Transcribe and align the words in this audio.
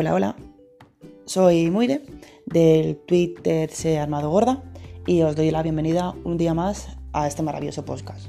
Hola, 0.00 0.14
hola. 0.14 0.36
Soy 1.24 1.72
Muire 1.72 2.02
del 2.46 2.98
Twitter 2.98 3.68
Se 3.68 3.98
Armado 3.98 4.30
Gorda 4.30 4.62
y 5.08 5.22
os 5.22 5.34
doy 5.34 5.50
la 5.50 5.60
bienvenida 5.64 6.14
un 6.22 6.36
día 6.36 6.54
más 6.54 6.96
a 7.12 7.26
este 7.26 7.42
maravilloso 7.42 7.84
podcast. 7.84 8.26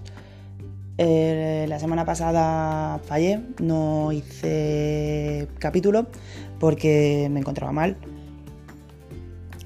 Eh, 0.97 1.67
la 1.69 1.77
semana 1.77 2.05
pasada 2.05 2.97
fallé, 3.05 3.41
no 3.61 4.11
hice 4.11 5.47
capítulo 5.59 6.07
porque 6.59 7.27
me 7.29 7.39
encontraba 7.39 7.71
mal. 7.71 7.97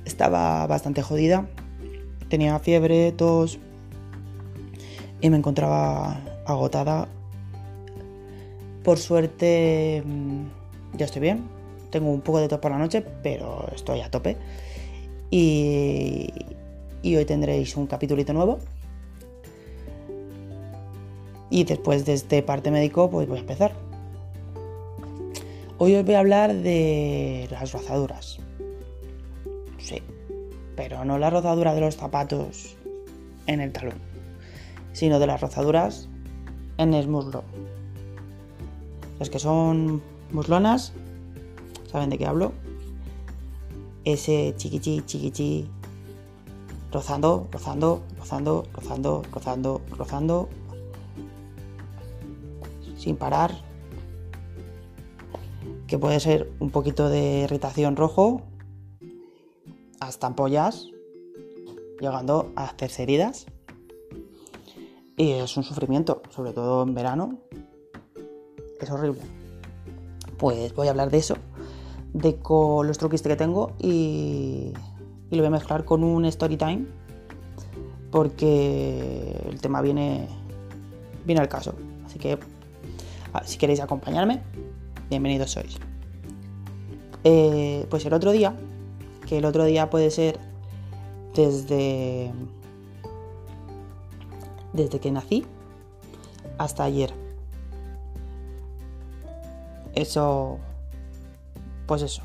Estaba 0.04 0.67
bastante 0.67 1.02
jodida, 1.04 1.48
tenía 2.27 2.59
fiebre, 2.59 3.13
tos 3.13 3.59
y 5.22 5.30
me 5.30 5.38
encontraba 5.38 6.20
agotada. 6.45 7.08
Por 8.84 8.98
suerte 8.98 10.04
mm, 10.05 10.98
ya 10.98 11.05
estoy 11.05 11.22
bien, 11.22 11.62
tengo 11.93 12.09
un 12.09 12.21
poco 12.21 12.39
de 12.39 12.47
tos 12.47 12.59
por 12.59 12.71
la 12.71 12.79
noche, 12.79 13.03
pero 13.21 13.67
estoy 13.73 14.02
a 14.02 14.09
tope. 14.09 14.35
Y, 15.29 16.27
hoy 17.03 17.25
tendréis 17.25 17.77
un 17.77 17.85
capítulito 17.85 18.33
nuevo. 18.33 18.57
Y 21.52 21.63
después 21.66 22.03
de 22.05 22.13
este 22.13 22.41
parte 22.41 22.71
médico, 22.71 23.11
pues 23.11 23.27
voy 23.27 23.38
a 23.38 23.41
empezar. 23.41 23.73
Hoy 25.77 25.95
os 25.95 26.03
voy 26.03 26.16
a 26.16 26.19
hablar 26.19 26.55
de 26.55 27.47
las 27.52 27.71
rozaduras. 27.71 28.39
Sí, 29.77 30.02
pero 30.75 31.05
no 31.05 31.19
la 31.19 31.30
rozadura 31.30 31.75
de 31.75 31.81
los 31.81 31.95
zapatos 31.95 32.75
en 33.45 33.61
el 33.61 33.71
talón, 33.71 33.99
sino 34.94 35.19
de 35.19 35.27
las 35.27 35.41
rozaduras 35.41 36.09
en 36.80 36.95
el 36.95 37.07
muslo. 37.07 37.44
Los 39.19 39.30
que 39.30 39.38
son 39.38 40.02
muslonas 40.31 40.94
¿Saben 41.94 42.09
de 42.09 42.17
qué 42.17 42.25
hablo? 42.25 42.53
Ese 44.03 44.55
chiquichi, 44.58 45.03
chiquichi, 45.05 45.69
rozando, 46.91 47.47
rozando, 47.52 48.02
rozando, 48.17 48.63
rozando, 48.73 49.22
rozando, 49.31 49.81
rozando, 49.95 50.50
sin 52.97 53.16
parar, 53.16 53.52
que 55.85 56.00
puede 56.00 56.19
ser 56.19 56.52
un 56.59 56.72
poquito 56.72 57.09
de 57.09 57.41
irritación 57.41 57.95
rojo, 57.95 58.41
hasta 60.00 60.25
ampollas, 60.25 60.88
llegando 62.02 62.52
a 62.55 62.69
hacerse 62.69 63.03
heridas. 63.03 63.45
Y 65.16 65.33
es 65.33 65.55
un 65.57 65.63
sufrimiento, 65.63 66.23
sobre 66.31 66.53
todo 66.53 66.81
en 66.81 66.95
verano. 66.95 67.38
Es 68.81 68.89
horrible. 68.89 69.22
Pues 70.39 70.73
voy 70.73 70.88
a 70.88 70.89
hablar 70.89 71.11
de 71.11 71.19
eso 71.19 71.38
de 72.14 72.36
con 72.36 72.88
los 72.88 72.97
truquis 72.97 73.22
que 73.22 73.36
tengo 73.36 73.72
y, 73.80 74.73
lo 75.31 75.39
voy 75.39 75.47
a 75.47 75.50
mezclar 75.50 75.83
con 75.83 76.03
un 76.03 76.25
story 76.25 76.58
time 76.58 76.86
porque 78.11 79.36
el 79.50 79.59
tema 79.59 79.81
viene, 79.81 80.28
viene 81.25 81.41
al 81.41 81.50
caso. 81.50 81.73
Así 82.06 82.19
que 82.19 82.38
si 83.44 83.58
queréis 83.58 83.80
acompañarme, 83.80 84.44
bienvenidos 85.09 85.52
sois. 85.52 85.80
Eh, 87.23 87.88
pues 87.89 88.06
el 88.06 88.14
otro 88.14 88.31
día, 88.31 88.56
que 89.28 89.39
el 89.39 89.45
otro 89.45 89.66
día 89.66 89.89
puede 89.89 90.11
ser 90.11 90.39
desde, 91.34 92.31
desde 94.73 95.00
que 95.00 95.11
nací 95.11 95.44
hasta 96.59 96.84
ayer. 96.84 97.11
Eso 99.95 100.59
pues 101.86 102.02
eso, 102.02 102.23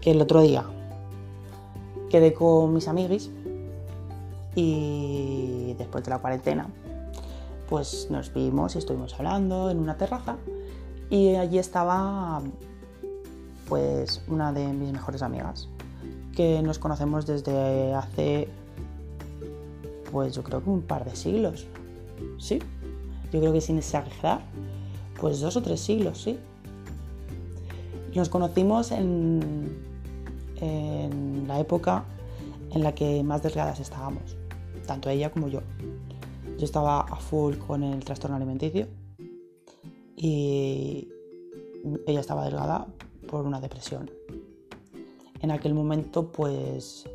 que 0.00 0.10
el 0.10 0.20
otro 0.20 0.42
día 0.42 0.64
quedé 2.10 2.34
con 2.34 2.74
mis 2.74 2.88
amiguis 2.88 3.30
y 4.54 5.74
después 5.78 6.04
de 6.04 6.10
la 6.10 6.18
cuarentena 6.18 6.68
pues 7.68 8.08
nos 8.10 8.34
vimos 8.34 8.74
y 8.74 8.78
estuvimos 8.78 9.14
hablando 9.14 9.70
en 9.70 9.78
una 9.78 9.96
terraza 9.96 10.36
y 11.08 11.36
allí 11.36 11.58
estaba 11.58 12.42
pues 13.68 14.22
una 14.28 14.52
de 14.52 14.66
mis 14.72 14.92
mejores 14.92 15.22
amigas 15.22 15.68
que 16.36 16.60
nos 16.62 16.78
conocemos 16.78 17.26
desde 17.26 17.94
hace 17.94 18.48
pues 20.10 20.34
yo 20.34 20.42
creo 20.42 20.62
que 20.62 20.68
un 20.68 20.82
par 20.82 21.06
de 21.06 21.16
siglos. 21.16 21.66
Sí. 22.38 22.58
Yo 23.32 23.40
creo 23.40 23.52
que 23.54 23.62
sin 23.62 23.78
exagerar 23.78 24.42
pues 25.18 25.40
dos 25.40 25.56
o 25.56 25.62
tres 25.62 25.80
siglos 25.80 26.20
sí 26.20 26.38
nos 28.18 28.28
conocimos 28.28 28.92
en, 28.92 29.90
la 31.46 31.58
época 31.58 32.04
en 32.70 32.82
la 32.82 32.94
que 32.94 33.22
más 33.24 33.42
delgadas 33.42 33.80
estábamos, 33.80 34.36
tanto 34.86 35.10
ella 35.10 35.30
como 35.30 35.48
yo. 35.48 35.60
Yo 36.56 36.64
estaba 36.64 37.00
a 37.00 37.16
full 37.16 37.56
con 37.56 37.82
el 37.82 38.04
trastorno 38.04 38.36
alimenticio 38.36 38.86
y 40.16 41.08
ella 42.06 42.20
estaba 42.20 42.44
delgada 42.44 42.86
por 43.28 43.44
una 43.44 43.60
depresión. 43.60 44.10
En 45.40 45.50
aquel 45.50 45.74
momento 45.74 46.30
pues 46.30 47.08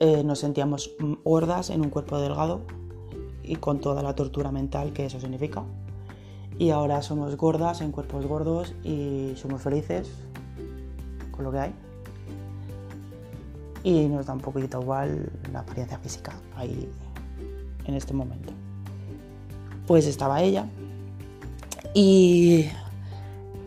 eh, 0.00 0.24
nos 0.24 0.38
sentíamos 0.38 0.90
gordas 1.22 1.70
en 1.70 1.82
un 1.82 1.90
cuerpo 1.90 2.18
delgado 2.18 2.62
y 3.42 3.56
con 3.56 3.80
toda 3.80 4.02
la 4.02 4.14
tortura 4.14 4.50
mental 4.50 4.92
que 4.94 5.04
eso 5.04 5.20
significa 5.20 5.64
y 6.58 6.70
ahora 6.70 7.02
somos 7.02 7.36
gordas 7.36 7.80
en 7.80 7.90
cuerpos 7.90 8.26
gordos 8.26 8.74
y 8.84 9.34
somos 9.36 9.62
felices 9.62 10.08
con 11.32 11.44
lo 11.44 11.52
que 11.52 11.58
hay. 11.58 11.74
Y 13.82 14.06
nos 14.06 14.26
da 14.26 14.34
un 14.34 14.40
poquito 14.40 14.80
igual 14.80 15.30
la 15.52 15.60
apariencia 15.60 15.98
física 15.98 16.32
ahí 16.56 16.88
en 17.84 17.94
este 17.94 18.14
momento. 18.14 18.52
Pues 19.86 20.06
estaba 20.06 20.42
ella 20.42 20.66
y 21.92 22.66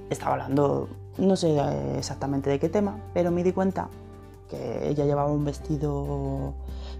estaba 0.09 0.33
hablando, 0.33 0.89
no 1.17 1.35
sé 1.35 1.55
exactamente 1.97 2.49
de 2.49 2.59
qué 2.59 2.69
tema, 2.69 2.97
pero 3.13 3.31
me 3.31 3.43
di 3.43 3.51
cuenta 3.51 3.89
que 4.49 4.89
ella 4.89 5.05
llevaba 5.05 5.31
un 5.31 5.45
vestido 5.45 6.53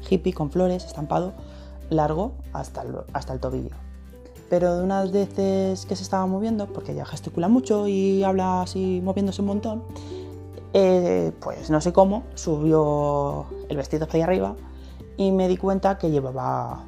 hippie 0.08 0.34
con 0.34 0.52
flores, 0.52 0.86
estampado, 0.86 1.34
largo 1.90 2.34
hasta 2.54 2.84
hasta 3.14 3.34
el 3.34 3.40
tobillo 3.40 3.87
pero 4.50 4.78
de 4.78 4.84
unas 4.84 5.12
veces 5.12 5.86
que 5.86 5.96
se 5.96 6.04
estaba 6.04 6.26
moviendo, 6.26 6.68
porque 6.68 6.94
ella 6.94 7.06
gesticula 7.06 7.48
mucho 7.48 7.88
y 7.88 8.24
habla 8.24 8.62
así 8.62 9.02
moviéndose 9.04 9.42
un 9.42 9.48
montón, 9.48 9.84
eh, 10.74 11.32
pues 11.40 11.70
no 11.70 11.82
sé 11.82 11.94
cómo, 11.94 12.24
subió 12.36 13.46
el 13.70 13.78
vestido 13.78 14.06
hacia 14.06 14.24
arriba 14.24 14.56
y 15.18 15.32
me 15.32 15.48
di 15.48 15.58
cuenta 15.58 15.98
que 15.98 16.12
llevaba 16.12 16.86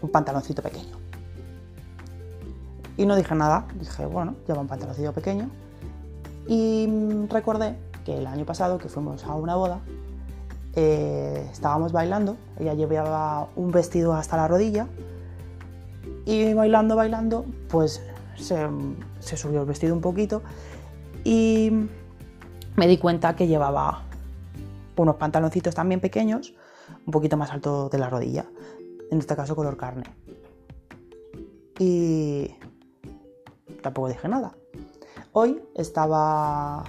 un 0.00 0.10
pantaloncito 0.10 0.62
pequeño. 0.62 0.96
Y 2.96 3.06
no 3.06 3.16
dije 3.16 3.34
nada, 3.34 3.66
dije, 3.78 4.06
bueno, 4.06 4.34
lleva 4.46 4.60
un 4.60 4.66
pantaloncito 4.66 5.12
pequeño. 5.12 5.48
Y 6.48 6.88
recordé 7.30 7.78
que 8.04 8.18
el 8.18 8.26
año 8.26 8.44
pasado 8.44 8.78
que 8.78 8.88
fuimos 8.88 9.24
a 9.24 9.34
una 9.34 9.54
boda, 9.54 9.80
eh, 10.74 11.48
estábamos 11.50 11.92
bailando, 11.92 12.36
ella 12.58 12.74
llevaba 12.74 13.48
un 13.54 13.70
vestido 13.70 14.14
hasta 14.14 14.36
la 14.36 14.48
rodilla, 14.48 14.86
y 16.28 16.52
bailando, 16.52 16.94
bailando, 16.94 17.46
pues 17.70 18.02
se, 18.36 19.36
subió 19.38 19.62
el 19.62 19.66
vestido 19.66 19.94
un 19.94 20.02
poquito 20.02 20.42
y 21.24 21.70
me 22.76 22.86
di 22.86 22.98
cuenta 22.98 23.34
que 23.34 23.46
llevaba 23.46 24.02
unos 24.98 25.16
pantaloncitos 25.16 25.74
también 25.74 26.00
pequeños, 26.00 26.52
un 27.06 27.12
poquito 27.12 27.38
más 27.38 27.50
alto 27.50 27.88
de 27.88 27.96
la 27.96 28.10
rodilla, 28.10 28.44
en 29.10 29.18
este 29.18 29.34
caso 29.36 29.56
color 29.56 29.78
carne. 29.78 30.04
Y 31.78 32.54
tampoco 33.80 34.08
dije 34.08 34.28
nada. 34.28 34.52
Hoy 35.32 35.62
estaba 35.76 36.84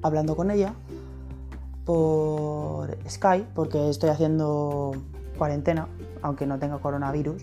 hablando 0.00 0.36
con 0.36 0.52
ella 0.52 0.74
por 1.84 2.96
Skype, 3.08 3.48
porque 3.52 3.88
estoy 3.88 4.10
haciendo 4.10 4.92
cuarentena, 5.36 5.88
aunque 6.22 6.46
no 6.46 6.60
tenga 6.60 6.78
coronavirus, 6.78 7.42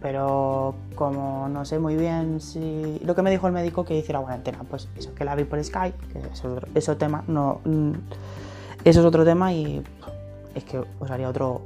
pero 0.00 0.74
como 0.94 1.48
no 1.48 1.64
sé 1.64 1.78
muy 1.78 1.96
bien 1.96 2.40
si... 2.40 3.00
Lo 3.04 3.14
que 3.14 3.22
me 3.22 3.30
dijo 3.30 3.46
el 3.46 3.52
médico 3.52 3.84
que 3.84 3.96
hiciera 3.96 4.20
cuarentena, 4.20 4.60
pues 4.68 4.88
eso, 4.96 5.14
que 5.14 5.24
la 5.24 5.34
vi 5.34 5.44
por 5.44 5.62
Skype, 5.62 5.98
que 6.12 6.18
eso, 6.32 6.60
eso 6.74 6.96
tema, 6.96 7.24
no... 7.26 7.60
Mm, 7.64 7.92
eso 8.84 9.00
es 9.00 9.06
otro 9.06 9.24
tema 9.24 9.52
y 9.52 9.82
es 10.54 10.64
que 10.64 10.78
os 10.78 11.10
haría 11.10 11.28
otro 11.28 11.60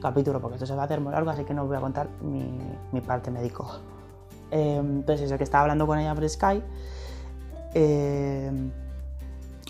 capítulo 0.00 0.40
porque 0.40 0.56
esto 0.56 0.66
se 0.66 0.74
va 0.74 0.82
a 0.82 0.84
hacer 0.86 1.00
muy 1.00 1.12
largo, 1.12 1.30
así 1.30 1.44
que 1.44 1.54
no 1.54 1.62
os 1.62 1.68
voy 1.68 1.76
a 1.76 1.80
contar 1.80 2.08
mi, 2.22 3.00
parte 3.00 3.30
médico. 3.30 3.80
Eh, 4.50 4.76
entonces 4.76 5.26
eso, 5.26 5.36
que 5.38 5.44
estaba 5.44 5.62
hablando 5.62 5.86
con 5.86 5.98
ella 5.98 6.14
por 6.14 6.28
Skype 6.28 6.64
eh, 7.74 8.50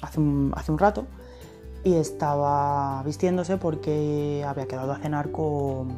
hace, 0.03 0.21
un, 0.21 0.53
hace 0.57 0.73
un 0.73 0.79
rato 0.79 1.07
y 1.85 1.95
estaba 1.95 3.03
vistiéndose 3.05 3.59
porque 3.59 4.45
había 4.47 4.67
quedado 4.67 4.93
a 4.93 4.99
cenar 4.99 5.31
con 5.31 5.89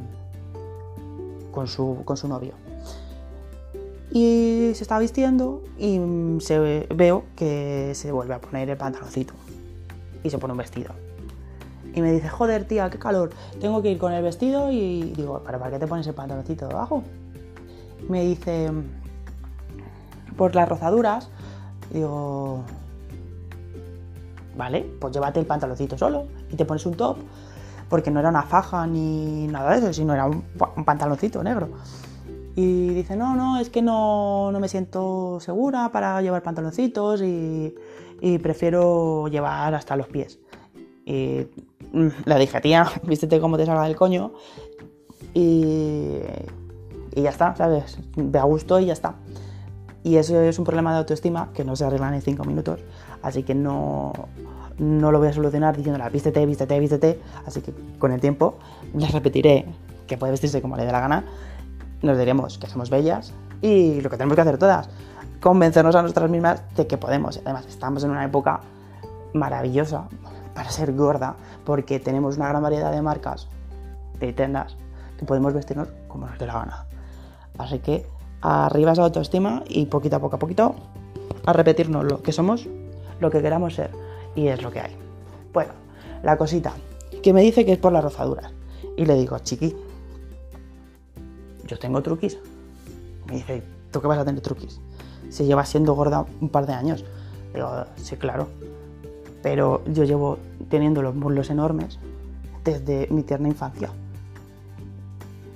con 1.57 1.69
su, 1.69 2.03
con 2.05 2.19
su 2.19 2.29
novio. 2.29 2.53
Y 4.11 4.73
se 4.75 4.83
está 4.83 4.99
vistiendo 4.99 5.63
y 5.79 5.99
se, 6.41 6.87
veo 6.95 7.25
que 7.35 7.93
se 7.95 8.13
vuelve 8.13 8.35
a 8.35 8.41
poner 8.43 8.69
el 8.69 8.77
pantaloncito 8.77 9.33
y 10.23 10.29
se 10.29 10.37
pone 10.37 10.53
un 10.53 10.59
vestido. 10.59 10.91
Y 11.95 12.03
me 12.03 12.13
dice, 12.13 12.29
joder, 12.29 12.69
tía, 12.69 12.91
qué 12.91 12.99
calor, 12.99 13.31
tengo 13.59 13.81
que 13.81 13.91
ir 13.91 13.97
con 13.97 14.13
el 14.13 14.23
vestido 14.23 14.71
y 14.71 15.15
digo, 15.17 15.41
¿para, 15.41 15.59
¿para 15.59 15.71
qué 15.71 15.79
te 15.79 15.87
pones 15.87 16.07
el 16.07 16.15
pantaloncito 16.15 16.69
debajo? 16.69 17.03
Me 18.07 18.23
dice, 18.23 18.71
por 20.37 20.55
las 20.55 20.69
rozaduras, 20.69 21.31
digo, 21.91 22.65
vale, 24.59 24.85
pues 25.01 25.15
llévate 25.15 25.41
el 25.41 25.47
pantaloncito 25.47 25.97
solo 25.97 26.27
y 26.53 26.57
te 26.57 26.67
pones 26.67 26.85
un 26.85 26.95
top, 26.97 27.17
porque 27.89 28.11
no 28.11 28.21
era 28.21 28.29
una 28.29 28.43
faja 28.43 28.87
ni 28.87 29.47
nada 29.47 29.73
de 29.73 29.79
eso, 29.79 29.93
sino 29.93 30.15
era 30.15 30.27
un, 30.27 30.43
pantaloncito 30.85 31.43
negro. 31.43 31.69
Y 32.55 32.89
dice, 32.89 33.17
no, 33.17 33.37
no, 33.37 33.59
es 33.59 33.69
que 33.69 33.83
no, 33.83 34.51
me 34.59 34.69
siento 34.69 35.39
segura 35.41 35.91
para 35.93 36.21
llevar 36.23 36.43
pantaloncitos 36.43 37.23
y, 37.23 37.75
prefiero 38.43 39.29
llevar 39.29 39.75
hasta 39.75 39.95
los 39.97 40.09
pies. 40.09 40.39
Y 41.05 41.47
le 42.25 42.39
dije, 42.39 42.61
tía, 42.61 42.87
vístete 43.05 43.41
cómo 43.41 43.57
te 43.57 43.67
salga 43.67 43.85
del 43.85 43.97
coño 43.97 44.33
y, 45.35 46.19
y 47.15 47.23
ya 47.23 47.31
está, 47.31 47.55
¿sabes? 47.55 47.99
De 48.17 48.39
a 48.39 48.45
gusto 48.45 48.81
y 48.81 48.87
ya 48.87 48.95
está. 48.95 49.17
Y 50.03 50.17
eso 50.17 50.41
es 50.41 50.59
un 50.59 50.65
problema 50.65 50.93
de 50.93 50.99
autoestima 50.99 51.51
que 51.53 51.65
no 51.65 51.75
se 51.75 51.85
arregla 51.85 52.15
en 52.15 52.23
cinco 52.23 52.45
minutos. 52.45 52.81
Así 53.23 53.43
que 53.43 53.57
no, 53.57 54.13
no 54.79 55.11
lo 55.11 55.19
voy 55.19 55.29
a 55.29 55.33
solucionar 55.33 55.77
diciéndole 55.77 56.09
vístete, 56.11 56.45
vístete, 56.45 56.79
vístete. 56.79 57.21
Así 57.47 57.63
que 57.63 57.73
con 57.99 58.13
el 58.13 58.21
tiempo 58.21 58.59
les 58.95 59.13
repetiré 59.13 59.67
que 60.07 60.17
puede 60.17 60.33
vestirse 60.33 60.61
como 60.63 60.77
le 60.77 60.85
dé 60.85 60.93
la 60.93 61.01
gana. 61.01 61.25
Nos 62.03 62.19
diremos 62.19 62.59
que 62.59 62.67
somos 62.67 62.91
bellas 62.91 63.33
y 63.63 64.01
lo 64.01 64.11
que 64.11 64.17
tenemos 64.17 64.35
que 64.35 64.43
hacer 64.43 64.59
todas, 64.59 64.89
convencernos 65.41 65.97
a 65.97 66.03
nosotras 66.03 66.31
mismas 66.31 66.63
de 66.77 66.87
que 66.87 66.99
podemos. 66.99 67.41
Además, 67.45 67.67
estamos 67.67 68.05
en 68.05 68.11
una 68.11 68.25
época 68.25 68.61
maravillosa 69.33 70.09
para 70.55 70.71
ser 70.71 70.95
gorda 70.95 71.37
porque 71.65 71.99
tenemos 71.99 72.37
una 72.37 72.49
gran 72.49 72.63
variedad 72.63 72.93
de 72.93 73.03
marcas, 73.03 73.49
de 74.21 74.33
tiendas, 74.33 74.77
que 75.19 75.25
podemos 75.25 75.55
vestirnos 75.55 75.89
como 76.09 76.27
nos 76.27 76.39
dé 76.39 76.47
la 76.47 76.53
gana. 76.53 76.87
Así 77.59 77.79
que 77.79 78.07
arriba 78.43 78.93
esa 78.93 79.03
autoestima 79.03 79.63
y 79.67 79.87
poquito 79.87 80.17
a 80.17 80.19
poco 80.21 80.37
a 80.37 80.39
poquito 80.39 80.75
a 81.47 81.53
repetirnos 81.53 82.05
lo 82.05 82.23
que 82.23 82.33
somos, 82.33 82.69
lo 83.21 83.31
que 83.31 83.41
queramos 83.41 83.75
ser 83.75 83.91
y 84.37 84.47
es 84.49 84.63
lo 84.63 84.71
que 84.71 84.81
hay. 84.81 84.97
Bueno, 85.53 85.73
la 86.23 86.37
cosita 86.37 86.73
que 87.23 87.33
me 87.33 87.43
dice 87.43 87.65
que 87.65 87.73
es 87.73 87.79
por 87.79 87.93
las 87.93 88.05
rozaduras 88.05 88.53
y 88.97 89.05
le 89.05 89.15
digo, 89.15 89.39
chiqui, 89.41 89.75
yo 91.67 91.79
tengo 91.79 92.03
truquis. 92.03 92.39
Me 93.27 93.37
dice, 93.37 93.63
¿tú 93.91 94.01
qué 94.01 94.07
vas 94.07 94.19
a 94.19 94.25
tener 94.25 94.41
truquis? 94.41 94.81
Si 95.31 95.45
llevas 95.45 95.69
siendo 95.69 95.95
gorda 95.95 96.25
un 96.41 96.49
par 96.49 96.67
de 96.67 96.75
años. 96.75 97.05
Digo, 97.53 97.85
sí, 97.97 98.17
claro. 98.17 98.47
Pero 99.43 99.83
yo 99.87 100.05
llevo 100.05 100.39
teniendo 100.69 101.03
los 101.03 101.17
muslos 101.17 101.51
enormes 101.51 101.99
desde 102.63 103.09
mi 103.11 103.25
tierna 103.25 103.49
infancia. 103.49 103.91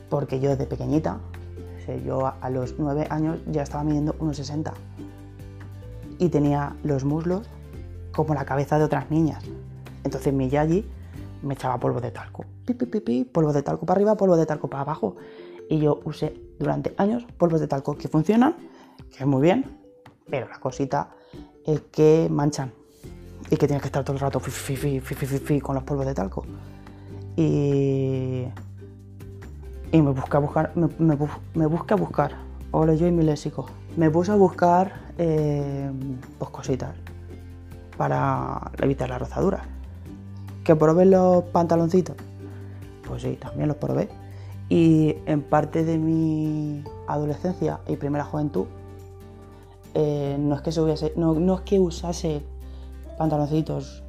Porque 0.08 0.40
yo 0.40 0.50
desde 0.50 0.66
pequeñita 0.66 1.20
yo 1.98 2.32
a 2.40 2.50
los 2.50 2.74
9 2.78 3.06
años 3.10 3.38
ya 3.46 3.62
estaba 3.62 3.84
midiendo 3.84 4.14
1,60 4.18 4.72
y 6.18 6.28
tenía 6.28 6.76
los 6.82 7.04
muslos 7.04 7.48
como 8.25 8.34
la 8.34 8.44
cabeza 8.44 8.78
de 8.78 8.84
otras 8.84 9.11
niñas. 9.11 9.44
Entonces 10.05 10.32
mi 10.32 10.49
yayi 10.49 10.87
me 11.43 11.55
echaba 11.55 11.78
polvo 11.78 12.00
de 12.00 12.11
talco. 12.11 12.44
Pi, 12.64 13.25
polvo 13.25 13.52
de 13.52 13.62
talco 13.62 13.87
para 13.87 13.99
arriba, 13.99 14.17
polvo 14.17 14.37
de 14.37 14.46
talco 14.46 14.69
para 14.69 14.82
abajo. 14.82 15.17
Y 15.69 15.78
yo 15.78 16.00
usé 16.05 16.34
durante 16.58 16.94
años 16.96 17.25
polvos 17.38 17.61
de 17.61 17.69
talco 17.69 17.96
que 17.96 18.08
funcionan, 18.08 18.56
que 19.11 19.25
es 19.25 19.26
muy 19.26 19.40
bien, 19.40 19.64
pero 20.28 20.49
la 20.49 20.58
cosita 20.58 21.11
es 21.64 21.81
que 21.93 22.28
manchan 22.31 22.72
y 23.50 23.56
que 23.56 23.67
tienes 23.67 23.82
que 23.82 23.88
estar 23.88 24.05
todo 24.05 24.14
el 24.14 24.20
rato 24.20 24.40
con 25.62 25.75
los 25.75 25.84
polvos 25.84 26.06
de 26.06 26.14
talco. 26.14 26.44
Y 27.37 28.46
y 29.93 30.02
me 30.02 30.12
busca 30.12 30.38
buscar, 30.38 30.73
me, 30.76 30.88
me, 31.55 31.66
busca 31.66 31.96
buscar. 31.96 32.32
Hola, 32.70 32.94
yo 32.94 33.08
y 33.08 33.11
mi 33.11 33.25
léxico. 33.25 33.66
Me 33.96 34.08
puse 34.08 34.31
a 34.31 34.37
buscar 34.37 35.12
eh, 35.19 35.90
pues 36.38 36.50
cositas 36.50 36.94
para 38.00 38.70
evitar 38.79 39.11
la 39.11 39.19
rozadura. 39.19 39.61
¿Que 40.64 40.75
probé 40.75 41.05
los 41.05 41.44
pantaloncitos? 41.44 42.17
Pues 43.06 43.20
sí, 43.20 43.37
también 43.37 43.69
los 43.69 43.76
probé. 43.76 44.08
Y 44.70 45.17
en 45.26 45.43
parte 45.43 45.85
de 45.85 45.99
mi 45.99 46.82
adolescencia 47.06 47.81
y 47.87 47.97
primera 47.97 48.25
juventud, 48.25 48.64
eh, 49.93 50.38
no, 50.41 50.55
es 50.55 51.61
que 51.61 51.79
usase 51.79 52.43
pantaloncitos 53.19 54.02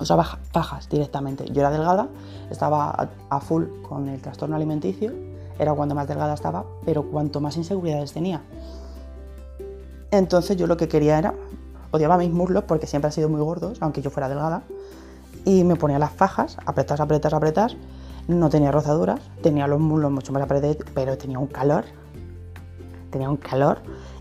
usaba 0.00 0.24
fajas 0.50 0.88
directamente. 0.88 1.44
Yo 1.52 1.60
era 1.60 1.70
delgada, 1.70 2.08
estaba 2.50 3.10
a, 3.28 3.40
full 3.40 3.64
con 3.86 4.08
el 4.08 4.22
trastorno 4.22 4.56
alimenticio, 4.56 5.12
era 5.58 5.74
cuando 5.74 5.94
más 5.94 6.08
delgada 6.08 6.32
estaba, 6.32 6.64
pero 6.86 7.10
cuanto 7.10 7.42
más 7.42 7.58
inseguridades 7.58 8.14
tenía. 8.14 8.40
Entonces 10.10 10.56
yo 10.56 10.66
lo 10.66 10.78
que 10.78 10.88
quería 10.88 11.18
era, 11.18 11.34
odiaba 11.94 12.18
mis 12.18 12.32
muslos 12.32 12.64
porque 12.64 12.88
siempre 12.88 13.06
han 13.06 13.12
sido 13.12 13.28
muy 13.28 13.40
gordos, 13.40 13.78
aunque 13.80 14.02
yo 14.02 14.10
fuera 14.10 14.28
delgada, 14.28 14.64
y 15.44 15.62
me 15.62 15.76
ponía 15.76 15.98
las 15.98 16.10
fajas, 16.10 16.56
apretas, 16.66 16.98
apretas, 16.98 17.32
apretas, 17.32 17.76
no 18.26 18.48
tenía 18.48 18.72
rozaduras, 18.72 19.20
tenía 19.42 19.68
los 19.68 19.78
muslos 19.78 20.10
mucho 20.10 20.32
más 20.32 20.42
apretados, 20.42 20.78
pero 20.92 21.16
tenía 21.16 21.38
un 21.38 21.46
calor, 21.46 21.84
tenía 23.10 23.30
un 23.30 23.36
calor, 23.36 23.78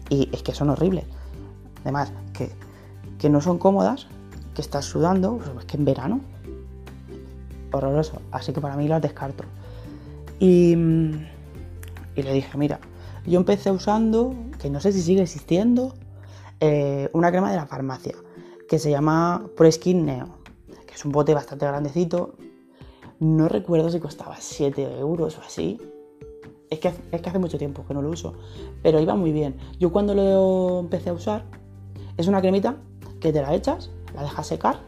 y 0.10 0.30
es 0.32 0.44
que 0.44 0.54
son 0.54 0.70
horribles. 0.70 1.06
Además, 1.82 2.12
que, 2.34 2.52
que 3.18 3.30
no 3.30 3.42
son 3.42 3.58
cómodas, 3.58 4.06
que 4.54 4.62
estás 4.62 4.86
sudando, 4.86 5.38
pues 5.38 5.50
es 5.60 5.66
que 5.66 5.78
en 5.78 5.86
verano. 5.86 6.22
Horroroso. 7.72 8.22
Así 8.32 8.54
que 8.54 8.62
para 8.62 8.76
mí 8.76 8.88
las 8.88 9.02
descarto. 9.02 9.46
Y, 10.40 10.74
y 10.74 12.22
le 12.22 12.34
dije, 12.34 12.56
mira, 12.56 12.80
yo 13.26 13.40
empecé 13.40 13.72
usando, 13.72 14.36
que 14.60 14.70
no 14.70 14.80
sé 14.80 14.92
si 14.92 15.02
sigue 15.02 15.24
existiendo, 15.24 15.96
eh, 16.66 17.10
una 17.12 17.30
crema 17.30 17.52
de 17.52 17.58
la 17.58 17.66
farmacia 17.66 18.16
que 18.70 18.80
se 18.80 18.90
llama 18.90 19.50
Pro 19.58 19.70
Skin 19.70 20.06
Neo, 20.06 20.38
que 20.88 20.94
es 20.94 21.04
un 21.04 21.12
bote 21.12 21.34
bastante 21.34 21.66
grandecito. 21.66 22.36
No 23.20 23.50
recuerdo 23.50 23.90
si 23.90 24.00
costaba 24.00 24.38
7 24.40 24.98
euros 24.98 25.38
o 25.38 25.42
así. 25.42 25.78
Es 26.70 26.80
que, 26.80 26.94
es 27.12 27.22
que 27.22 27.30
hace 27.30 27.38
mucho 27.38 27.58
tiempo 27.58 27.86
que 27.86 27.94
no 27.94 28.02
lo 28.02 28.10
uso, 28.10 28.36
pero 28.82 29.02
iba 29.02 29.14
muy 29.14 29.34
bien. 29.34 29.58
Yo 29.78 29.92
cuando 29.92 30.14
lo 30.14 30.80
empecé 30.80 31.10
a 31.10 31.14
usar, 31.14 31.44
es 32.16 32.30
una 32.30 32.40
cremita 32.40 32.78
que 33.20 33.34
te 33.34 33.42
la 33.42 33.54
echas 33.54 33.92
la 34.16 34.24
dejas 34.24 34.48
secar 34.48 34.80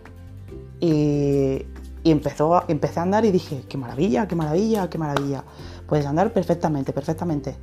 y, 0.79 1.65
empezó, 2.05 2.63
empecé 2.69 3.01
a 3.01 3.03
andar 3.03 3.25
y 3.25 3.31
dije, 3.31 3.63
qué 3.67 3.77
maravilla, 3.77 4.29
qué 4.29 4.35
maravilla, 4.35 4.89
qué 4.89 4.97
maravilla. 4.97 5.43
Puedes 5.89 6.05
andar 6.05 6.31
perfectamente, 6.31 6.93
perfectamente. 6.93 7.57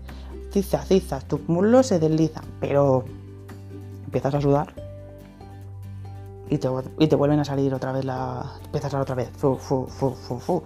Cizas, 0.51 0.87
cizas, 0.87 1.27
tus 1.27 1.49
muslos 1.49 1.87
se 1.87 1.99
deslizan, 1.99 2.45
pero 2.61 3.07
empiezas 4.13 4.35
a 4.35 4.41
sudar 4.43 4.75
y 6.51 6.59
te, 6.59 6.69
y 6.99 7.07
te 7.07 7.17
vuelven 7.17 7.41
a 7.41 7.47
salir 7.47 7.73
otra 7.73 7.93
vez 7.93 8.05
la... 8.05 8.45
Empiezas 8.67 8.93
a 8.93 9.01
otra 9.01 9.15
vez. 9.15 9.31
Fu, 9.35 9.57
fu, 9.57 9.87
fu, 9.87 10.63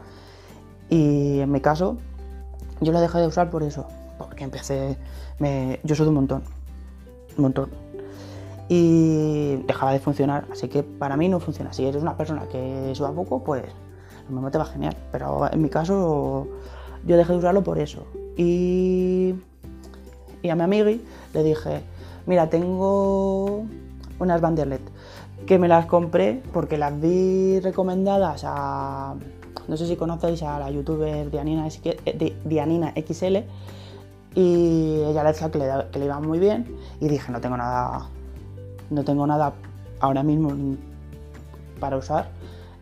y 0.91 1.39
en 1.39 1.53
mi 1.53 1.61
caso, 1.61 1.97
yo 2.81 2.91
lo 2.91 3.01
dejé 3.01 3.19
de 3.19 3.29
usar 3.29 3.51
por 3.51 3.63
eso, 3.63 3.87
porque 4.19 4.43
empecé... 4.43 4.97
Me, 5.39 5.79
yo 5.85 5.95
sudo 5.95 6.09
un 6.09 6.17
montón, 6.17 6.43
un 7.37 7.43
montón 7.43 7.71
y 8.69 9.63
dejaba 9.67 9.93
de 9.93 10.01
funcionar. 10.01 10.45
Así 10.51 10.67
que 10.67 10.83
para 10.83 11.17
mí 11.17 11.29
no 11.29 11.39
funciona. 11.39 11.73
Si 11.73 11.87
eres 11.87 12.03
una 12.03 12.17
persona 12.17 12.49
que 12.51 12.93
suda 12.97 13.13
poco, 13.13 13.45
pues 13.45 13.63
lo 14.29 14.35
mismo 14.35 14.51
te 14.51 14.59
va 14.59 14.65
genial. 14.65 14.97
Pero 15.13 15.49
en 15.53 15.63
mi 15.63 15.69
caso 15.69 16.49
yo 17.07 17.17
dejé 17.17 17.33
de 17.33 17.39
usarlo 17.39 17.63
por 17.63 17.79
eso. 17.79 18.05
Y, 18.37 19.37
y 20.43 20.49
a 20.49 20.57
mi 20.57 20.63
amiga 20.63 20.91
le 21.33 21.43
dije, 21.45 21.83
mira, 22.27 22.49
tengo 22.51 23.65
unas 24.19 24.41
banderlet 24.41 24.83
que 25.47 25.59
me 25.59 25.69
las 25.69 25.87
compré 25.87 26.43
porque 26.53 26.77
las 26.79 27.01
vi 27.01 27.61
recomendadas 27.61 28.43
a, 28.45 29.15
no 29.69 29.77
sé 29.77 29.87
si 29.87 29.97
conocéis 29.97 30.43
a 30.43 30.59
la 30.59 30.71
youtuber 30.71 31.31
Dianina, 31.31 31.69
XL 31.71 33.37
y 34.35 35.03
ella 35.05 35.23
le 35.23 35.29
decía 35.31 35.51
que 35.51 35.59
le, 35.59 35.67
que 35.91 35.99
le 35.99 36.05
iba 36.07 36.21
muy 36.21 36.39
bien 36.39 36.67
y 37.01 37.09
dije, 37.09 37.33
no 37.33 37.41
tengo 37.41 37.57
nada 37.57 38.09
no 38.91 39.05
tengo 39.05 39.27
nada 39.27 39.55
ahora 40.01 40.23
mismo 40.23 40.77
para 41.81 41.97
usar 41.97 42.31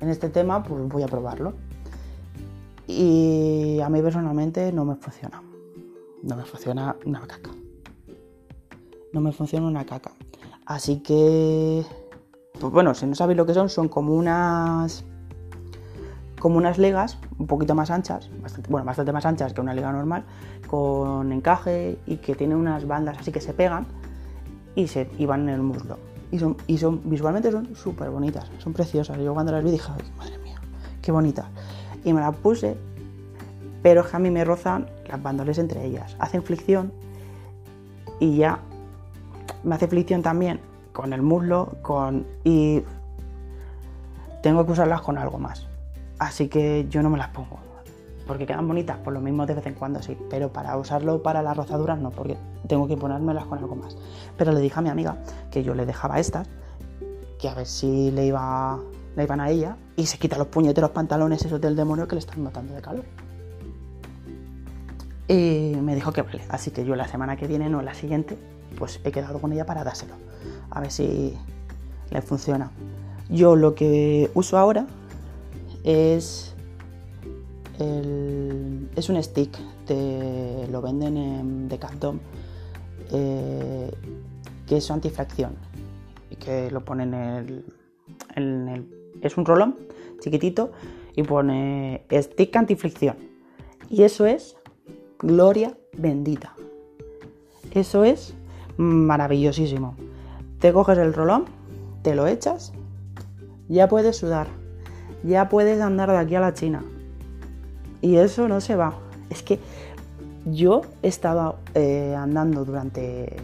en 0.01 0.11
este 0.11 0.29
tema, 0.29 0.63
pues 0.63 0.87
voy 0.89 1.03
a 1.03 1.07
probarlo. 1.07 1.55
Y 2.87 3.81
a 3.81 3.89
mí 3.89 4.03
personalmente 4.03 4.71
no 4.73 4.85
me 4.85 4.97
funciona. 4.97 5.43
No 6.23 6.37
me 6.37 6.45
funciona 6.45 6.97
una 7.07 7.21
caca. 7.21 7.51
No 9.15 9.21
me 9.21 9.31
funciona 9.31 9.69
una 9.69 9.87
caca. 9.87 10.11
Así 10.67 10.99
que, 10.99 11.87
pues 12.59 12.73
bueno, 12.73 12.95
si 12.95 13.07
no 13.07 13.15
sabéis 13.15 13.37
lo 13.37 13.47
que 13.47 13.55
son, 13.55 13.69
son 13.69 13.89
como 13.89 14.13
unas 14.13 15.05
como 16.41 16.59
unas 16.59 16.79
legas 16.79 17.17
un 17.39 17.47
poquito 17.47 17.75
más 17.77 17.91
anchas, 17.91 18.29
bastante, 18.43 18.69
bueno, 18.71 18.85
bastante 18.85 19.13
más 19.13 19.25
anchas 19.25 19.55
que 19.55 19.61
una 19.61 19.73
lega 19.73 19.91
normal, 19.93 20.25
con 20.67 21.33
encaje 21.33 21.97
y 22.07 22.17
que 22.17 22.35
tiene 22.35 22.57
unas 22.57 22.87
bandas 22.87 23.17
así 23.19 23.33
que 23.33 23.41
se 23.41 23.55
pegan 23.55 23.87
y, 24.75 24.89
se, 24.89 25.09
y 25.17 25.27
van 25.27 25.49
en 25.49 25.55
el 25.55 25.63
muslo. 25.63 25.97
Y 26.33 26.41
son, 26.41 26.57
y 26.67 26.77
son 26.77 27.01
visualmente 27.05 27.53
son 27.53 27.75
súper 27.77 28.11
bonitas, 28.11 28.51
son 28.59 28.73
preciosas. 28.73 29.17
Yo 29.19 29.33
cuando 29.33 29.53
las 29.53 29.63
vi 29.63 29.71
dije, 29.71 29.91
madre 30.19 30.39
mía, 30.39 30.61
qué 31.01 31.13
bonitas. 31.13 31.47
Y 32.05 32.13
me 32.13 32.21
las 32.21 32.35
puse, 32.37 32.77
pero 33.81 34.01
es 34.01 34.09
que 34.09 34.17
a 34.17 34.19
mí 34.19 34.31
me 34.31 34.45
rozan 34.45 34.89
las 35.09 35.23
bandoles 35.23 35.59
entre 35.59 35.87
ellas. 35.87 36.17
Hacen 36.19 36.43
fricción 36.43 36.93
y 38.19 38.37
ya 38.37 38.59
me 39.65 39.75
hace 39.75 39.89
fricción 39.89 40.23
también 40.23 40.61
con 40.93 41.13
el 41.13 41.23
muslo 41.23 41.77
con, 41.83 42.27
y 42.45 42.83
tengo 44.43 44.65
que 44.65 44.73
usarlas 44.73 45.01
con 45.01 45.19
algo 45.19 45.39
más. 45.39 45.67
Así 46.19 46.49
que 46.49 46.87
yo 46.89 47.03
no 47.03 47.11
me 47.11 47.19
las 47.19 47.29
pongo. 47.29 47.59
Porque 48.27 48.47
quedan 48.47 48.67
bonitas, 48.67 48.97
por 48.99 49.13
lo 49.13 49.21
mismo 49.21 49.45
de 49.45 49.55
vez 49.55 49.67
en 49.67 49.75
cuando 49.75 50.01
sí. 50.03 50.17
Pero 50.31 50.51
para 50.51 50.77
usarlo 50.79 51.23
para 51.23 51.43
las 51.43 51.57
rozaduras 51.57 51.99
no, 51.99 52.11
porque 52.11 52.37
tengo 52.67 52.87
que 52.87 52.97
ponérmelas 52.97 53.45
con 53.47 53.59
algo 53.59 53.75
más. 53.75 53.97
Pero 54.39 54.53
le 54.53 54.61
dije 54.61 54.79
a 54.79 54.83
mi 54.83 54.89
amiga 54.89 55.19
que 55.51 55.63
yo 55.63 55.75
le 55.75 55.85
dejaba 55.85 56.19
estas, 56.19 56.49
que 57.39 57.49
a 57.49 57.55
ver 57.55 57.67
si 57.67 58.11
le, 58.13 58.27
iba, 58.27 58.79
le 59.17 59.25
iban 59.25 59.41
a 59.41 59.51
ella, 59.51 59.77
y 59.97 60.07
se 60.07 60.17
quita 60.19 60.39
los 60.39 60.47
puñeteros 60.47 60.91
pantalones 60.91 61.45
esos 61.45 61.61
del 61.61 61.77
demonio 61.77 62.09
que 62.09 62.15
le 62.15 62.21
están 62.21 62.43
matando 62.43 62.73
de 62.75 62.81
calor. 62.81 63.05
Y 65.29 65.77
me 65.83 65.95
dijo 65.95 66.13
que 66.13 66.23
vale. 66.23 66.43
Así 66.49 66.71
que 66.71 66.85
yo 66.85 66.97
la 66.97 67.09
semana 67.09 67.37
que 67.37 67.47
viene, 67.47 67.69
no 67.69 67.83
la 67.83 67.95
siguiente, 67.95 68.39
pues 68.79 69.01
he 69.05 69.13
quedado 69.13 69.41
con 69.41 69.53
ella 69.53 69.67
para 69.67 69.85
dárselo. 69.85 70.15
A 70.71 70.81
ver 70.81 70.91
si 70.91 71.35
le 72.11 72.23
funciona. 72.23 72.71
Yo 73.29 73.57
lo 73.57 73.75
que 73.75 74.31
uso 74.35 74.59
ahora 74.59 74.87
es 75.83 76.55
es 77.79 79.09
un 79.09 79.21
stick, 79.21 79.51
te 79.85 80.69
lo 80.71 80.81
venden 80.81 81.17
en 81.17 81.69
Decathlon, 81.69 82.21
eh, 83.11 83.91
que 84.67 84.77
es 84.77 84.91
antifracción 84.91 85.57
y 86.31 86.37
que 86.37 86.71
lo 86.71 86.85
ponen 86.85 87.15
en 87.15 88.69
el, 88.69 88.87
es 89.21 89.37
un 89.37 89.45
rolón 89.45 89.77
chiquitito 90.21 90.71
y 91.17 91.25
pone 91.25 92.05
stick 92.13 92.55
antifricción 92.57 93.17
y 93.91 94.05
eso 94.05 94.27
es 94.27 94.57
gloria 95.19 95.77
bendita. 95.97 96.55
Eso 97.73 98.05
es 98.05 98.35
maravillosísimo. 98.77 99.95
Te 100.59 100.73
coges 100.73 100.99
el 100.99 101.13
rolón, 101.13 101.45
te 102.03 102.15
lo 102.15 102.27
echas, 102.27 102.73
ya 103.69 103.89
puedes 103.89 104.17
sudar, 104.17 104.47
ya 105.23 105.49
puedes 105.49 105.81
andar 105.81 106.11
de 106.11 106.19
aquí 106.19 106.35
a 106.35 106.41
la 106.41 106.55
China. 106.55 106.83
Y 108.01 108.17
eso 108.17 108.49
no 108.49 108.61
se 108.61 108.77
va. 108.77 108.95
Es 109.31 109.43
que 109.43 109.59
yo 110.47 110.83
estaba 111.03 111.57
eh, 111.75 112.15
andando 112.17 112.65
durante, 112.65 113.35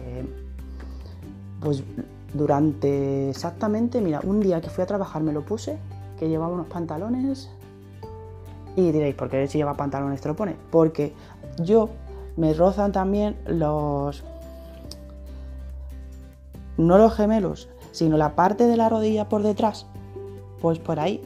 pues 1.59 1.83
durante 2.33 3.29
exactamente, 3.29 4.01
mira, 4.01 4.21
un 4.23 4.39
día 4.39 4.61
que 4.61 4.69
fui 4.69 4.83
a 4.83 4.87
trabajar 4.87 5.23
me 5.23 5.33
lo 5.33 5.41
puse, 5.41 5.77
que 6.19 6.29
llevaba 6.29 6.53
unos 6.53 6.67
pantalones. 6.67 7.49
Y 8.75 8.91
diréis, 8.91 9.15
¿por 9.15 9.29
qué 9.29 9.47
si 9.47 9.57
lleva 9.57 9.73
pantalones 9.73 10.21
te 10.21 10.29
lo 10.29 10.35
pone? 10.35 10.55
Porque 10.69 11.13
yo 11.61 11.89
me 12.37 12.53
rozan 12.53 12.91
también 12.91 13.35
los... 13.45 14.23
No 16.81 16.97
los 16.97 17.13
gemelos, 17.13 17.69
sino 17.91 18.17
la 18.17 18.35
parte 18.35 18.65
de 18.65 18.75
la 18.75 18.89
rodilla 18.89 19.29
por 19.29 19.43
detrás. 19.43 19.85
Pues 20.61 20.79
por 20.79 20.99
ahí, 20.99 21.21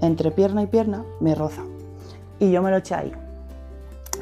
entre 0.00 0.30
pierna 0.32 0.62
y 0.62 0.66
pierna, 0.66 1.04
me 1.20 1.34
roza. 1.34 1.62
Y 2.40 2.50
yo 2.50 2.62
me 2.62 2.70
lo 2.70 2.78
eché 2.78 2.94
ahí. 2.94 3.12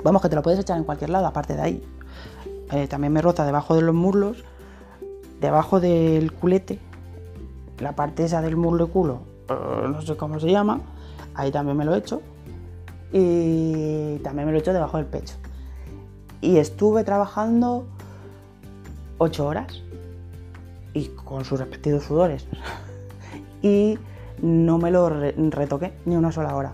Vamos, 0.04 0.20
que 0.20 0.28
te 0.28 0.36
lo 0.36 0.42
puedes 0.42 0.60
echar 0.60 0.76
en 0.76 0.84
cualquier 0.84 1.08
lado, 1.08 1.26
aparte 1.26 1.54
de 1.54 1.62
ahí. 1.62 1.84
Eh, 2.72 2.86
también 2.88 3.12
me 3.12 3.22
roza 3.22 3.46
debajo 3.46 3.74
de 3.74 3.82
los 3.82 3.94
muslos, 3.94 4.44
debajo 5.40 5.80
del 5.80 6.32
culete, 6.32 6.78
la 7.78 7.96
parte 7.96 8.24
esa 8.24 8.42
del 8.42 8.56
muslo 8.56 8.84
y 8.84 8.88
culo, 8.88 9.20
eh, 9.48 9.88
no 9.88 10.02
sé 10.02 10.16
cómo 10.16 10.38
se 10.38 10.50
llama, 10.50 10.80
ahí 11.34 11.50
también 11.50 11.76
me 11.76 11.84
lo 11.84 11.94
he 11.94 11.98
hecho. 11.98 12.20
Y 13.12 14.18
también 14.18 14.46
me 14.46 14.52
lo 14.52 14.58
he 14.58 14.60
hecho 14.60 14.72
debajo 14.72 14.98
del 14.98 15.06
pecho 15.06 15.34
y 16.40 16.56
estuve 16.56 17.04
trabajando 17.04 17.84
ocho 19.18 19.46
horas 19.46 19.82
y 20.94 21.08
con 21.08 21.44
sus 21.44 21.58
respectivos 21.60 22.04
sudores. 22.04 22.46
Y 23.62 23.98
no 24.42 24.78
me 24.78 24.90
lo 24.90 25.10
retoqué 25.10 25.92
ni 26.06 26.16
una 26.16 26.32
sola 26.32 26.56
hora. 26.56 26.72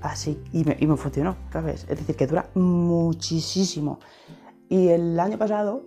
Así 0.00 0.40
y 0.52 0.62
me, 0.64 0.76
y 0.78 0.86
me 0.86 0.96
funcionó 0.96 1.36
es 1.66 1.86
decir 1.88 2.14
que 2.14 2.26
dura 2.26 2.48
muchísimo. 2.54 3.98
Y 4.68 4.88
el 4.88 5.18
año 5.18 5.38
pasado 5.38 5.82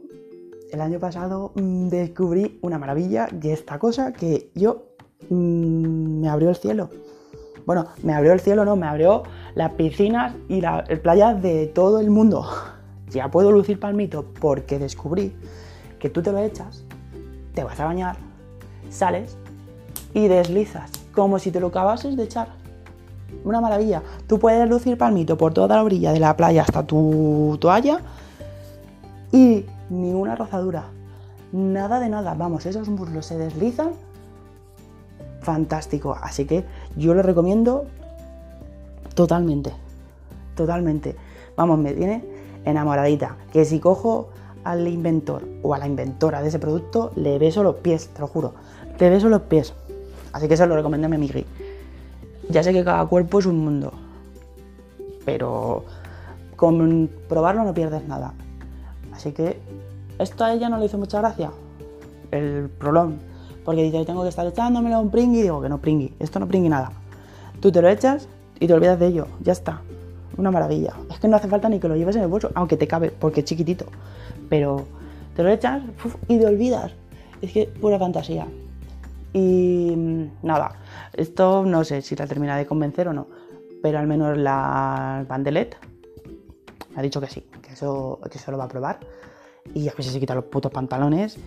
el 0.71 0.81
año 0.81 0.99
pasado 0.99 1.51
mm, 1.55 1.87
descubrí 1.87 2.59
una 2.61 2.77
maravilla 2.77 3.27
de 3.31 3.53
esta 3.53 3.79
cosa 3.79 4.13
que 4.13 4.51
yo 4.53 4.83
mm, 5.29 6.21
me 6.21 6.29
abrió 6.29 6.49
el 6.49 6.55
cielo. 6.55 6.89
Bueno 7.65 7.87
me 8.03 8.13
abrió 8.13 8.33
el 8.33 8.39
cielo 8.39 8.65
no 8.65 8.75
me 8.75 8.87
abrió 8.87 9.23
las 9.55 9.73
piscinas 9.73 10.35
y 10.47 10.61
las 10.61 10.87
playas 10.99 11.41
de 11.41 11.67
todo 11.67 11.99
el 11.99 12.09
mundo. 12.09 12.45
Ya 13.09 13.31
puedo 13.31 13.51
lucir 13.51 13.79
palmito 13.79 14.23
porque 14.39 14.77
descubrí 14.77 15.33
que 15.97 16.11
tú 16.11 16.21
te 16.21 16.31
lo 16.31 16.37
echas, 16.37 16.85
te 17.53 17.63
vas 17.63 17.79
a 17.79 17.85
bañar, 17.85 18.17
sales 18.89 19.37
y 20.13 20.27
deslizas 20.27 20.91
como 21.13 21.39
si 21.39 21.51
te 21.51 21.59
lo 21.59 21.67
acabases 21.67 22.15
de 22.15 22.23
echar. 22.23 22.47
Una 23.43 23.61
maravilla. 23.61 24.01
Tú 24.27 24.39
puedes 24.39 24.67
lucir 24.67 24.97
palmito 24.97 25.37
por 25.37 25.53
toda 25.53 25.75
la 25.75 25.83
orilla 25.83 26.11
de 26.11 26.19
la 26.19 26.35
playa 26.35 26.63
hasta 26.63 26.83
tu 26.83 27.57
toalla 27.59 27.99
y 29.31 29.65
ni 29.89 30.13
una 30.13 30.35
rozadura. 30.35 30.85
Nada 31.51 31.99
de 31.99 32.09
nada. 32.09 32.33
Vamos, 32.33 32.65
esos 32.65 32.89
muslos 32.89 33.25
se 33.25 33.37
deslizan. 33.37 33.91
Fantástico. 35.41 36.17
Así 36.21 36.45
que 36.45 36.65
yo 36.95 37.13
lo 37.13 37.21
recomiendo 37.21 37.85
totalmente. 39.13 39.73
Totalmente. 40.55 41.15
Vamos, 41.55 41.79
me 41.79 41.93
tiene 41.93 42.23
enamoradita, 42.65 43.35
que 43.51 43.65
si 43.65 43.79
cojo 43.79 44.29
al 44.63 44.87
inventor 44.87 45.47
o 45.63 45.73
a 45.73 45.77
la 45.77 45.87
inventora 45.87 46.41
de 46.41 46.49
ese 46.49 46.59
producto, 46.59 47.11
le 47.15 47.39
beso 47.39 47.63
los 47.63 47.75
pies, 47.75 48.09
te 48.09 48.19
lo 48.19 48.27
juro, 48.27 48.53
le 48.99 49.09
beso 49.09 49.29
los 49.29 49.41
pies. 49.43 49.73
Así 50.33 50.47
que 50.47 50.57
se 50.57 50.67
lo 50.67 50.75
recomiendo 50.75 51.07
a 51.07 51.09
mi 51.09 51.15
amiga. 51.15 51.41
Ya 52.49 52.63
sé 52.63 52.73
que 52.73 52.83
cada 52.83 53.05
cuerpo 53.05 53.39
es 53.39 53.45
un 53.45 53.59
mundo, 53.59 53.93
pero 55.25 55.85
con 56.55 57.09
probarlo 57.27 57.63
no 57.63 57.73
pierdes 57.73 58.07
nada. 58.07 58.33
Así 59.13 59.31
que 59.31 59.59
esto 60.17 60.43
a 60.43 60.53
ella 60.53 60.69
no 60.69 60.77
le 60.77 60.85
hizo 60.85 60.97
mucha 60.97 61.19
gracia, 61.19 61.51
el 62.31 62.69
prolón, 62.69 63.19
porque 63.65 63.83
dice, 63.83 64.05
tengo 64.05 64.23
que 64.23 64.29
estar 64.29 64.45
echándomelo 64.47 64.99
un 64.99 65.11
pringui, 65.11 65.41
digo 65.41 65.61
que 65.61 65.69
no 65.69 65.79
pringui, 65.79 66.13
esto 66.19 66.39
no 66.39 66.47
pringui 66.47 66.69
nada. 66.69 66.91
Tú 67.59 67.71
te 67.71 67.81
lo 67.81 67.89
echas 67.89 68.27
y 68.59 68.67
te 68.67 68.73
olvidas 68.73 68.99
de 68.99 69.07
ello, 69.07 69.27
ya 69.41 69.51
está 69.51 69.81
una 70.39 70.51
maravilla. 70.51 70.93
Es 71.11 71.19
que 71.19 71.27
no 71.27 71.35
hace 71.35 71.47
falta 71.47 71.69
ni 71.69 71.79
que 71.79 71.87
lo 71.87 71.95
lleves 71.95 72.15
en 72.15 72.23
el 72.23 72.27
bolso, 72.27 72.49
aunque 72.55 72.77
te 72.77 72.87
cabe, 72.87 73.11
porque 73.11 73.41
es 73.41 73.45
chiquitito. 73.45 73.85
Pero 74.49 74.85
te 75.35 75.43
lo 75.43 75.49
echas 75.49 75.81
y 76.27 76.39
te 76.39 76.45
olvidas. 76.45 76.91
Es 77.41 77.51
que 77.51 77.67
pura 77.67 77.97
fantasía. 77.97 78.47
Y 79.33 79.93
mm, 79.95 80.29
nada, 80.43 80.73
esto 81.13 81.63
no 81.65 81.83
sé 81.83 82.01
si 82.01 82.15
la 82.15 82.27
termina 82.27 82.57
de 82.57 82.65
convencer 82.65 83.07
o 83.07 83.13
no, 83.13 83.27
pero 83.81 83.99
al 83.99 84.07
menos 84.07 84.37
la 84.37 85.25
Bandelet 85.27 85.77
me 86.93 86.99
ha 86.99 87.01
dicho 87.01 87.21
que 87.21 87.27
sí, 87.27 87.45
que 87.61 87.73
eso, 87.73 88.19
que 88.29 88.37
eso 88.37 88.51
lo 88.51 88.57
va 88.57 88.65
a 88.65 88.67
probar. 88.67 88.99
Y 89.73 89.87
a 89.87 89.93
veces 89.93 90.13
se 90.13 90.19
quita 90.19 90.33
los 90.33 90.45
putos 90.45 90.71
pantalones 90.71 91.37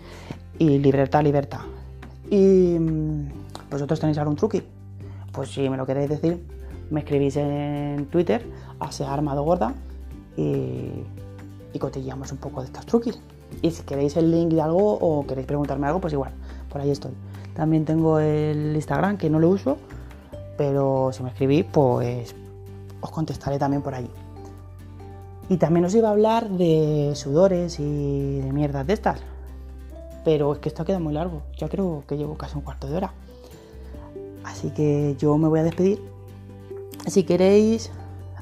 y 0.57 0.79
libertad, 0.79 1.23
libertad. 1.23 1.61
Y 2.29 2.77
mm, 2.79 3.29
vosotros 3.69 3.99
tenéis 3.99 4.17
algún 4.17 4.37
truqui. 4.37 4.63
Pues 5.31 5.49
si 5.49 5.69
me 5.69 5.77
lo 5.77 5.85
queréis 5.85 6.09
decir, 6.09 6.41
me 6.89 7.01
escribís 7.01 7.35
en 7.35 8.07
Twitter 8.09 8.45
a 8.79 9.13
armado 9.13 9.43
gorda 9.43 9.73
y, 10.37 11.03
y 11.73 11.79
cotilleamos 11.79 12.31
un 12.31 12.37
poco 12.37 12.61
de 12.61 12.67
estos 12.67 12.85
truquis. 12.85 13.19
Y 13.61 13.71
si 13.71 13.83
queréis 13.83 14.15
el 14.17 14.31
link 14.31 14.51
de 14.51 14.61
algo 14.61 14.93
o 14.93 15.25
queréis 15.27 15.47
preguntarme 15.47 15.87
algo, 15.87 15.99
pues 15.99 16.13
igual, 16.13 16.31
por 16.69 16.81
ahí 16.81 16.91
estoy. 16.91 17.11
También 17.55 17.85
tengo 17.85 18.19
el 18.19 18.75
Instagram 18.75 19.17
que 19.17 19.29
no 19.29 19.39
lo 19.39 19.49
uso, 19.49 19.77
pero 20.57 21.11
si 21.11 21.23
me 21.23 21.29
escribís, 21.29 21.65
pues 21.71 22.35
os 23.01 23.11
contestaré 23.11 23.59
también 23.59 23.81
por 23.81 23.93
allí. 23.93 24.09
Y 25.49 25.57
también 25.57 25.85
os 25.85 25.93
iba 25.93 26.07
a 26.07 26.11
hablar 26.11 26.49
de 26.49 27.11
sudores 27.15 27.79
y 27.79 28.39
de 28.39 28.53
mierdas 28.53 28.87
de 28.87 28.93
estas. 28.93 29.19
Pero 30.23 30.53
es 30.53 30.59
que 30.59 30.69
esto 30.69 30.85
queda 30.85 30.99
muy 30.99 31.13
largo. 31.13 31.41
Ya 31.57 31.67
creo 31.67 32.03
que 32.07 32.17
llevo 32.17 32.35
casi 32.37 32.55
un 32.55 32.61
cuarto 32.61 32.87
de 32.87 32.95
hora. 32.95 33.13
Así 34.45 34.69
que 34.71 35.15
yo 35.19 35.37
me 35.37 35.49
voy 35.49 35.59
a 35.59 35.63
despedir 35.63 36.01
si 37.07 37.23
queréis 37.23 37.91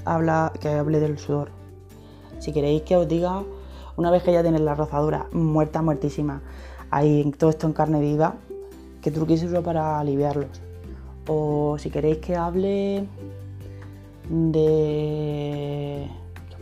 habla, 0.06 0.52
que 0.60 0.70
hable 0.70 1.00
del 1.00 1.18
sudor. 1.18 1.50
Si 2.42 2.52
queréis 2.52 2.82
que 2.82 2.96
os 2.98 3.08
diga, 3.08 3.44
una 3.98 4.10
vez 4.10 4.24
que 4.24 4.34
ya 4.34 4.42
tenéis 4.42 4.64
la 4.64 4.74
rozadura 4.74 5.28
muerta, 5.32 5.84
muertísima, 5.84 6.42
hay 6.90 7.32
todo 7.38 7.52
esto 7.52 7.68
en 7.68 7.74
carne 7.74 8.00
viva, 8.02 8.34
que 9.00 9.12
truquéis 9.12 9.44
uso 9.44 9.62
para 9.62 10.00
aliviarlos. 10.00 10.60
O 11.28 11.78
si 11.78 11.92
queréis 11.92 12.18
que 12.18 12.36
hable 12.36 13.06
de 14.28 16.10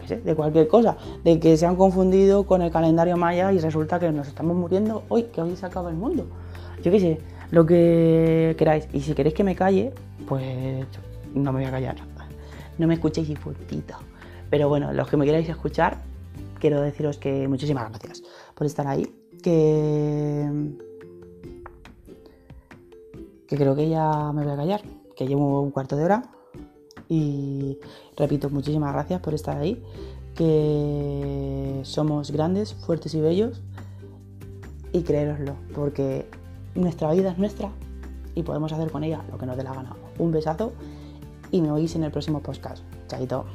de 0.09 0.35
cualquier 0.35 0.67
cosa, 0.67 0.97
de 1.23 1.39
que 1.39 1.55
se 1.55 1.65
han 1.65 1.75
confundido 1.75 2.43
con 2.43 2.61
el 2.61 2.71
calendario 2.71 3.15
maya 3.15 3.53
y 3.53 3.59
resulta 3.59 3.99
que 3.99 4.11
nos 4.11 4.27
estamos 4.27 4.57
muriendo 4.57 5.03
hoy, 5.07 5.23
que 5.23 5.41
hoy 5.41 5.55
se 5.55 5.65
acaba 5.65 5.89
el 5.89 5.95
mundo. 5.95 6.25
Yo 6.83 6.91
qué 6.91 6.99
sé, 6.99 7.19
lo 7.51 7.65
que 7.65 8.55
queráis. 8.57 8.89
Y 8.91 8.99
si 8.99 9.13
queréis 9.13 9.35
que 9.35 9.45
me 9.45 9.55
calle, 9.55 9.93
pues 10.27 10.85
no 11.33 11.53
me 11.53 11.59
voy 11.59 11.67
a 11.67 11.71
callar. 11.71 11.95
No 12.77 12.87
me 12.87 12.95
escuchéis 12.95 13.29
y. 13.29 13.37
Pero 14.49 14.69
bueno, 14.69 14.93
los 14.93 15.07
que 15.07 15.17
me 15.17 15.25
queráis 15.25 15.47
escuchar, 15.49 15.97
quiero 16.59 16.81
deciros 16.81 17.17
que 17.17 17.47
muchísimas 17.47 17.89
gracias 17.89 18.23
por 18.55 18.65
estar 18.65 18.87
ahí. 18.87 19.13
Que, 19.41 20.47
que 23.47 23.55
creo 23.55 23.75
que 23.75 23.89
ya 23.89 24.31
me 24.33 24.43
voy 24.43 24.53
a 24.53 24.55
callar. 24.55 24.81
Que 25.15 25.27
llevo 25.27 25.61
un 25.61 25.71
cuarto 25.71 25.95
de 25.95 26.03
hora. 26.03 26.23
Y 27.07 27.77
repito, 28.15 28.49
muchísimas 28.49 28.93
gracias 28.93 29.21
por 29.21 29.33
estar 29.33 29.57
ahí. 29.57 29.83
Que 30.35 31.81
somos 31.83 32.31
grandes, 32.31 32.73
fuertes 32.73 33.13
y 33.13 33.21
bellos. 33.21 33.61
Y 34.91 35.03
creéroslo, 35.03 35.55
porque 35.75 36.27
nuestra 36.73 37.11
vida 37.11 37.31
es 37.31 37.37
nuestra 37.37 37.69
y 38.35 38.43
podemos 38.43 38.71
hacer 38.71 38.91
con 38.91 39.03
ella 39.03 39.21
lo 39.29 39.37
que 39.37 39.45
nos 39.45 39.57
dé 39.57 39.63
la 39.63 39.73
gana. 39.73 39.95
Un 40.17 40.31
besazo 40.31 40.73
y 41.51 41.61
me 41.61 41.71
oís 41.71 41.95
en 41.95 42.03
el 42.03 42.11
próximo 42.11 42.41
podcast. 42.41 42.83
Chaito. 43.07 43.45